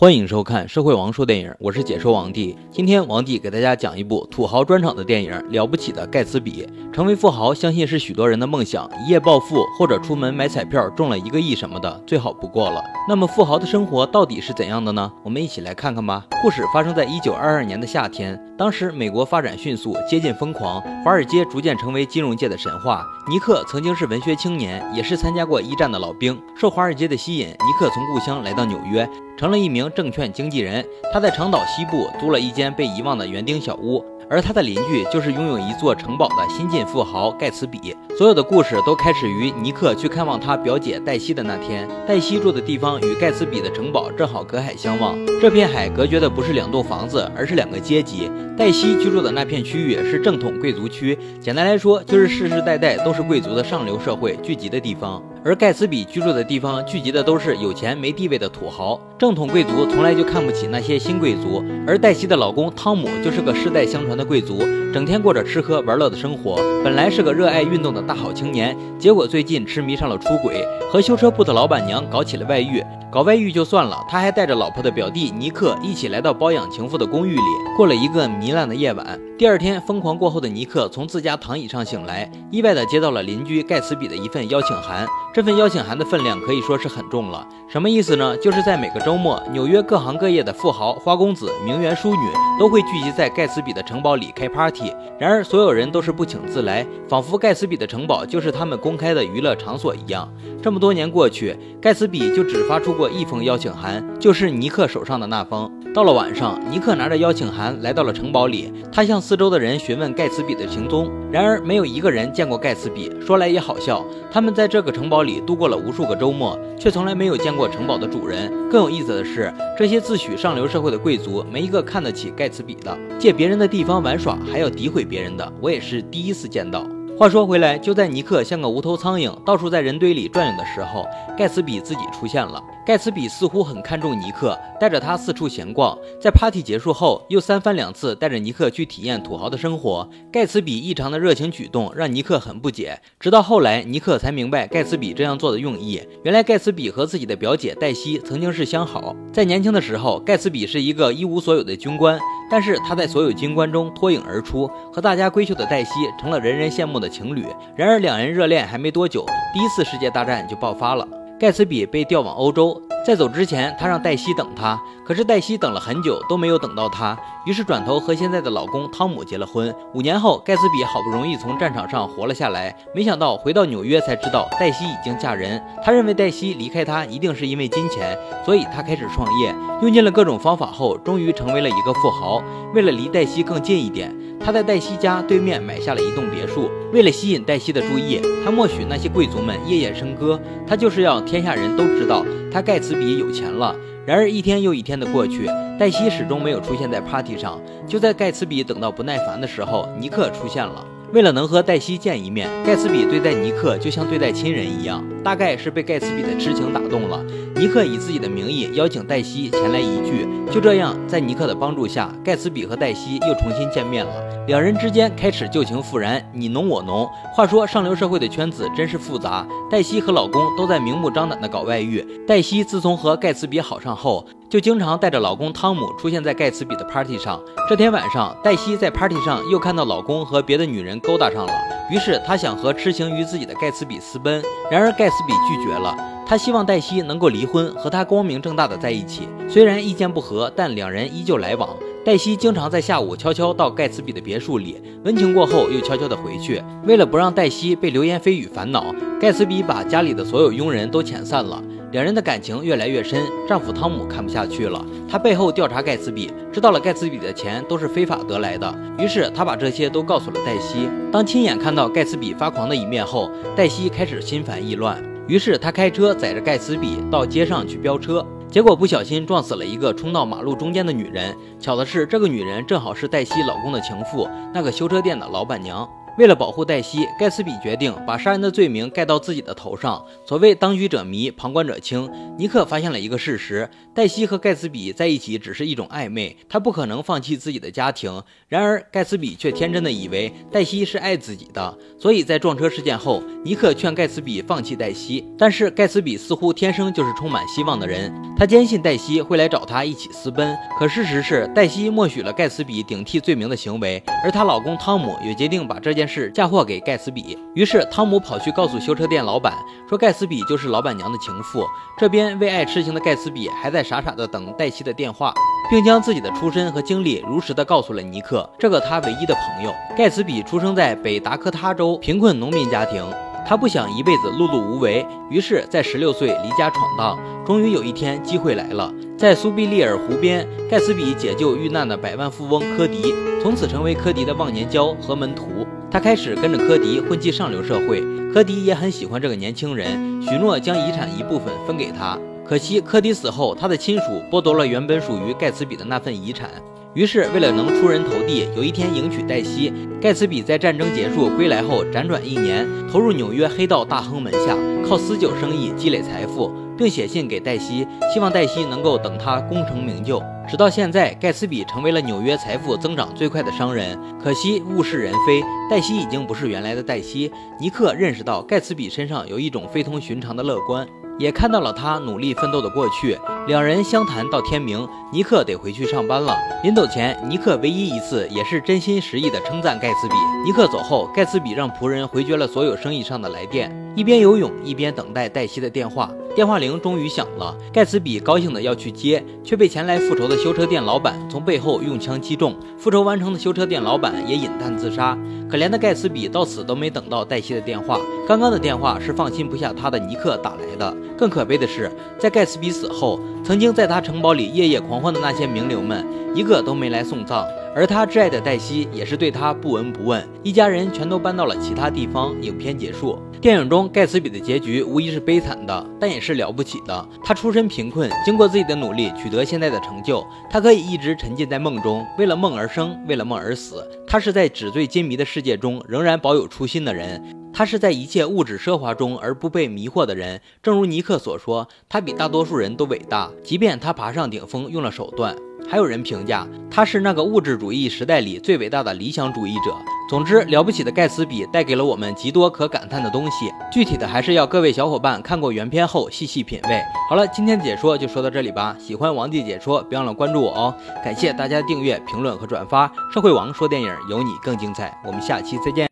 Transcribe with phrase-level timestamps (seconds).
[0.00, 2.56] 欢迎收看《社会王说电影》，我是解说王帝。
[2.70, 6.64] 今天王帝给大家讲一部土豪专场的电影《了不起的盖茨比》。
[6.94, 12.80] 成为富豪，相信是许多人的梦想，一夜暴富或者出门买彩票中了一个亿什么的，最好不过了。
[13.08, 15.10] 那么富豪的生活到底是怎样的呢？
[15.24, 16.24] 我们一起来看看吧。
[16.40, 23.04] 故事发生在一九二二年的夏天，当时美国发展迅速，接近疯狂，华尔街逐渐成为金融界的神话。
[23.28, 26.40] 尼克曾经是文学青年，也是参加过一战的老兵。
[26.56, 29.08] 受华尔街的吸引，尼克从故乡来到纽约。
[29.36, 34.04] 成了一名证券经纪人，他在长岛西部租了一间被遗忘的园丁小屋。
[34.30, 37.96] 而他的邻居就是拥有一座城堡的新晋富豪盖茨比。
[38.18, 41.88] 所有的故事都开始于尼克去看望他表姐黛西的那天。
[42.06, 45.16] 黛西住的地方与盖茨比的城堡正好隔海相望。
[45.40, 48.30] 这片海隔绝的不是两栋房子，而是两个阶级。
[48.54, 55.22] 黛西居住的那片区域是正统贵族区，简单来说就是世世代代都是贵族的上流社会聚集的地方。
[55.48, 59.00] 而盖茨比居住的地方聚集的都是有钱没地位的土豪。
[59.16, 61.64] 正统贵族从来就看不起那些新贵族。
[61.86, 64.18] 而黛西的老公汤姆就是个世代相传。
[64.18, 64.58] 的贵族
[64.92, 72.84] 整天过着吃喝玩乐的生活，本来是个热爱运动的大好青年，结果最近痴迷上了出轨，和修车铺的老板娘搞起了外遇。
[73.10, 77.42] 搞外遇就算了，他还带着老婆的表弟尼克一起来到包养情妇的公寓里，
[77.74, 79.18] 过了一个糜烂的夜晚。
[79.38, 85.06] 第二天，疯狂过后的尼克从自家躺椅上醒来，意外地接到了邻居盖茨比的一份邀请函。
[85.32, 87.46] 这份邀请函的分量可以说是很重了。
[87.68, 88.36] 什么意思呢？
[88.38, 92.22] 就是在每个周末，纽约各行各业的富豪、花公子、名媛淑女
[92.58, 94.92] 都会聚集在盖茨比的城堡里开 party。
[95.18, 100.28] 然而，所有人都是不请自来，仿佛盖茨比的城堡就是他们公开的娱乐场所一样。
[100.60, 105.70] 这么多年过去，盖茨比就只发出过一封邀请函，就是尼克手上的那封。
[105.94, 111.10] 到了晚上，尼克拿着邀请函来到了城堡里，他向四周的人询问盖茨比的行踪。
[111.32, 113.10] 然而，没有一个人见过盖茨比。
[113.20, 118.52] 说来也好笑，他们在这个城堡里度过了无数个周末，却从来没有见过城堡的主人。
[118.70, 122.96] 更有意思的是，这些自诩上流社会的贵族，没一个看得起盖茨比的。
[123.18, 126.86] 借别人的地方玩耍，还要诋毁别人的，我也是第一次见到。
[127.18, 131.04] 话说回来，就在尼克像个无头苍蝇，到处在人堆里转悠的时候，
[131.36, 132.62] 盖茨比自己出现了。
[132.86, 135.98] 盖茨比似乎很看重尼克，带着他四处闲逛。
[136.20, 140.08] 在 party 结束后，又三番两次带着尼克去体验土豪的生活。
[140.30, 146.00] 盖茨比异常的热情举动让尼克很不解，直到后来，尼克才明白盖茨比这样做的用意。
[146.22, 149.12] 原来，盖茨比和自己的表姐黛西曾经是相好。
[149.32, 152.16] 在年轻的时候，盖茨比是一个一无所有的军官，
[152.48, 157.07] 但是他在所有军官中脱颖而出，和大家闺秀的黛西成了人人羡慕的。
[157.08, 161.06] 情侣，然而两人热恋还没多久，第一次世界大战就爆发了。
[161.38, 164.76] 盖茨比被调往欧洲，在走之前，他让黛西等他，
[165.08, 169.74] 可是黛西等了很久都没有等到他，于是转头和现在的老公汤姆结了婚。
[169.94, 175.58] 五年后，盖茨比好不容易从战场上活了下来，没想到回到纽约才知道黛西已经嫁人。
[175.82, 178.14] 他认为黛西离开他一定是因为金钱，
[178.44, 182.42] 所以他开始创业，用尽了各种方法后，终于成为了一个富豪。
[182.74, 184.14] 为了离黛西更近一点。
[184.38, 193.74] 他在黛西家对面买下了一栋别墅，为了吸引黛西的注意，他默许那些贵族们夜夜笙歌，他就是要天下人都知道他盖茨比有钱了。
[194.08, 195.44] 然而一天又一天的过去，
[195.78, 197.60] 黛西始终没有出现在 party 上。
[197.86, 200.82] 就在盖茨比等到不耐烦的时候，尼克出现了。
[201.12, 205.04] 为了能和黛西见一面，盖茨比对待尼克就像对待亲人一样。
[205.24, 207.22] 大概是被盖茨比的痴情打动了，
[207.56, 210.26] 尼克以自己的名义邀请黛西前来一聚。
[210.50, 214.12] 就这样，在尼克的帮助下，盖茨比和黛西又重新见面了。
[214.46, 217.06] 两人之间开始旧情复燃，你侬我侬。
[217.34, 222.02] 话说上流社会的圈子真是复杂，黛西和老公都在明目张胆的搞外遇。
[222.26, 227.38] 黛西自从和盖茨比好上后，就经常带着老公汤姆出现在盖茨比的 party 上。
[227.68, 231.52] 这天晚上，黛西在 party 上又看到老公和别的女人勾搭上了，
[231.90, 234.42] 于是她想和痴情于自己的盖茨比私奔。
[234.70, 235.96] 然而盖盖茨比拒绝了，
[236.26, 239.26] 他希望黛西能够离婚，和他光明正大的在一起。
[239.48, 241.66] 虽然意见不合，但两人依旧来往。
[242.04, 244.76] 黛西经常在下午悄悄到盖茨比的别墅里，
[245.06, 246.62] 温情过后又悄悄的回去。
[246.84, 251.62] 为了不让黛西被流言蜚语烦恼，盖茨比把家里的所有佣人都遣散了。
[251.90, 260.90] 两人的感情越来越深，丈夫汤姆看不下去了，他背后调查盖茨比，知道了盖茨比的钱都是非法得来的，于是他把这些都告诉了黛西。
[261.10, 271.34] 当亲眼看到盖茨比发狂的一面后，黛西开始心烦意乱，于是他开车载着盖茨比到街上去飙车，结果不小心撞死了一个冲到马路中间的女人。
[271.58, 275.88] 巧的是，这个女人正好是黛西老公的情妇，那个修车店的老板娘。
[276.18, 280.04] 为了保护黛西，盖茨比决定把杀人的罪名盖到自己的头上。
[280.26, 282.10] 所谓当局者迷，旁观者清。
[282.36, 288.20] 尼克发现了一个事实：黛西和盖茨比在一起只是一种暧昧，他不可能放弃自己的家庭。
[288.48, 295.24] 然而，盖茨比却天真的以为黛西是爱自己的，所以在撞车事件后，尼克劝盖茨比放弃黛西。
[295.38, 300.56] 但是，盖茨比似乎天生就是充满希望的人，他坚信黛西会来找他一起私奔。
[300.80, 306.07] 可事实是，黛西默许了盖茨比顶替罪名的行为，而她老公汤姆也决定把这件。
[306.08, 309.52] 是嫁祸给盖茨比，于是汤姆跑去告诉修车店老板，
[309.88, 311.64] 说盖茨比就是老板娘的情妇。
[311.98, 315.34] 这边为爱痴情的盖茨比还在傻傻的等黛西的电话，
[315.70, 319.74] 并将自己的出身和经历如实的告诉了尼克，这个他唯一的朋友。
[319.96, 323.04] 盖茨比出生在北达科他州贫困农民家庭。
[323.46, 327.18] 他不想一辈子碌碌无为，于是，在十六岁离家闯荡。
[327.46, 335.66] 终于有一天，机会来了，在苏必利尔湖边，盖茨比解救遇难的百万富翁科迪，从此成为科迪的忘年交和门徒。
[335.90, 338.02] 他开始跟着科迪混迹上流社会，
[338.32, 342.18] 科迪也很喜欢这个年轻人，许诺将遗产一部分分给他。
[342.44, 346.50] 可惜，科迪死后，他的亲属剥夺了原本属于盖茨比的那份遗产。
[346.94, 354.56] 于是，为了能出人头地，有一天迎娶黛西，盖茨比在战争结束归来后，辗转一年，投入纽约黑道大亨门下，
[354.86, 360.22] 靠私酒生意积累财富，并写信给黛西，希望黛西能够等他功成名就。
[360.48, 363.98] 直到现在，盖茨比成为了纽约财富增长最快的商人。
[364.18, 367.30] 可惜物是人非，黛西已经不是原来的黛西。
[367.60, 370.88] 尼克认识到盖茨比身上有一种非同寻常的乐观。
[371.18, 374.88] 也看到了他努力奋斗的过去，两人相谈到天明。
[375.12, 376.34] 尼克得回去上班了。
[376.62, 380.14] 临走前，尼克唯一一次也是真心实意的称赞盖茨比。
[380.46, 386.08] 尼克走后，盖茨比让仆人回绝了所有生意上的来电，一边游泳一边等待黛西的电话。
[386.38, 392.54] 电话铃终于响了，盖茨比高兴的要去接，却被前来复仇的修车店老板从背后用枪击中。
[392.78, 395.18] 复仇完成的修车店老板也饮弹自杀。
[395.50, 397.98] 可怜的盖茨比到死都没等到黛西的电话。
[398.28, 400.96] 刚刚的电话是放心不下他的尼克打来的。
[401.16, 401.90] 更可悲的是，
[402.20, 406.06] 在盖茨比死后，曾经在他城堡里夜夜狂欢的那些名流们，
[406.36, 407.44] 一个都没来送葬。
[407.74, 412.34] 而他挚爱的黛西也是对他不闻不问，一家人全都搬到了其他地方。
[412.42, 417.08] 影片结束，电影中盖茨比的结局无疑是悲惨的，但也是了不起的。
[417.24, 420.26] 他出身贫困，经过自己的努力取得现在的成就。
[420.50, 423.86] 他可以一直沉浸在梦中，为了梦而生，为了梦而死。
[424.06, 427.22] 他是在纸醉金迷的世界中仍然保有初心的人。
[427.52, 430.40] 他是在一切物质奢华中而不被迷惑的人。
[430.62, 435.34] 正如尼克所说，他比大多数人都伟大，即便他爬上顶峰用了手段。
[435.66, 439.74] 还有人评价他是那个物质主义时代里最伟大的理想主义者。
[440.08, 443.52] 总之，了不起的盖茨比带给了我们极多可感叹的东西。
[443.70, 446.82] 具体的还是要各位小伙伴看过原片后细细品味。
[447.10, 448.74] 好了，今天的解说就说到这里吧。
[448.78, 450.74] 喜欢王帝解说，别忘了关注我哦。
[451.04, 452.90] 感谢大家订阅、评论和转发。
[453.12, 454.98] 社会王说电影，有你更精彩。
[455.04, 455.86] 我们下期再见。